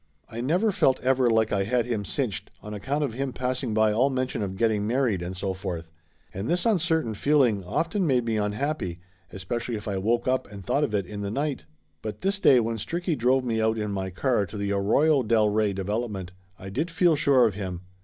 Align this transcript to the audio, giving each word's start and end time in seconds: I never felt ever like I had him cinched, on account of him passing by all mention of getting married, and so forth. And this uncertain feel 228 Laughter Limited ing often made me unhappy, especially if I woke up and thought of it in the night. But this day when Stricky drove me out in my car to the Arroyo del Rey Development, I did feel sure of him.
I 0.27 0.41
never 0.41 0.71
felt 0.71 0.99
ever 1.01 1.29
like 1.29 1.51
I 1.51 1.63
had 1.63 1.85
him 1.85 2.05
cinched, 2.05 2.49
on 2.63 2.73
account 2.73 3.03
of 3.03 3.13
him 3.13 3.31
passing 3.33 3.75
by 3.75 3.91
all 3.91 4.09
mention 4.09 4.41
of 4.41 4.55
getting 4.55 4.87
married, 4.87 5.21
and 5.21 5.37
so 5.37 5.53
forth. 5.53 5.91
And 6.33 6.49
this 6.49 6.65
uncertain 6.65 7.13
feel 7.13 7.37
228 7.41 7.67
Laughter 7.71 7.99
Limited 7.99 7.99
ing 7.99 8.07
often 8.07 8.07
made 8.07 8.25
me 8.33 8.37
unhappy, 8.43 8.99
especially 9.31 9.75
if 9.75 9.87
I 9.87 9.99
woke 9.99 10.27
up 10.27 10.51
and 10.51 10.65
thought 10.65 10.83
of 10.83 10.95
it 10.95 11.05
in 11.05 11.21
the 11.21 11.29
night. 11.29 11.65
But 12.01 12.21
this 12.21 12.39
day 12.39 12.59
when 12.59 12.77
Stricky 12.77 13.15
drove 13.15 13.43
me 13.45 13.61
out 13.61 13.77
in 13.77 13.91
my 13.91 14.09
car 14.09 14.47
to 14.47 14.57
the 14.57 14.71
Arroyo 14.71 15.21
del 15.21 15.49
Rey 15.49 15.71
Development, 15.71 16.31
I 16.57 16.71
did 16.71 16.89
feel 16.89 17.15
sure 17.15 17.45
of 17.45 17.53
him. 17.53 17.81